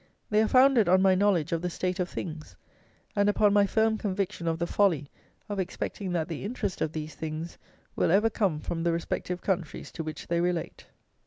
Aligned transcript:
They 0.31 0.41
are 0.41 0.47
founded 0.47 0.89
on 0.89 1.03
my 1.03 1.13
knowledge 1.13 1.51
of 1.51 1.61
the 1.61 1.69
state 1.69 1.99
of 1.99 2.09
things, 2.09 2.55
and 3.15 3.29
upon 3.29 3.53
my 3.53 3.67
firm 3.67 3.99
conviction 3.99 4.47
of 4.47 4.57
the 4.57 4.65
folly 4.65 5.11
of 5.47 5.59
expecting 5.59 6.11
that 6.13 6.27
the 6.27 6.43
interest 6.43 6.81
of 6.81 6.91
these 6.93 7.13
things 7.13 7.59
will 7.95 8.09
ever 8.09 8.31
come 8.31 8.59
from 8.61 8.81
the 8.81 8.93
respective 8.93 9.41
countries 9.43 9.91
to 9.91 10.03
which 10.03 10.25
they 10.25 10.41
relate. 10.41 10.87